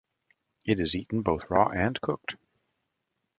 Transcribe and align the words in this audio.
It 0.65 0.79
is 0.79 0.95
eaten 0.95 1.21
both 1.21 1.47
raw 1.51 1.69
and 1.69 2.01
cooked. 2.01 2.35